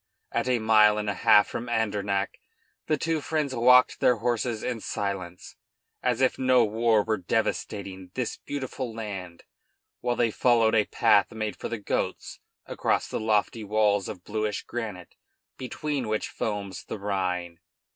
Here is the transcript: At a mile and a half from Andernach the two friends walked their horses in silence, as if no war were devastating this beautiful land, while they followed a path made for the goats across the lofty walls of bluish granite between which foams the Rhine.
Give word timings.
At 0.31 0.47
a 0.49 0.57
mile 0.57 0.97
and 0.97 1.07
a 1.07 1.13
half 1.13 1.45
from 1.47 1.69
Andernach 1.69 2.39
the 2.87 2.97
two 2.97 3.21
friends 3.21 3.53
walked 3.53 3.99
their 3.99 4.15
horses 4.15 4.63
in 4.63 4.79
silence, 4.79 5.57
as 6.01 6.21
if 6.21 6.39
no 6.39 6.65
war 6.65 7.03
were 7.03 7.17
devastating 7.17 8.09
this 8.15 8.35
beautiful 8.35 8.91
land, 8.95 9.43
while 9.99 10.15
they 10.15 10.31
followed 10.31 10.73
a 10.73 10.85
path 10.85 11.31
made 11.31 11.55
for 11.55 11.69
the 11.69 11.77
goats 11.77 12.39
across 12.65 13.07
the 13.07 13.19
lofty 13.19 13.63
walls 13.63 14.09
of 14.09 14.23
bluish 14.23 14.63
granite 14.63 15.13
between 15.55 16.07
which 16.07 16.29
foams 16.29 16.83
the 16.85 16.97
Rhine. 16.97 17.59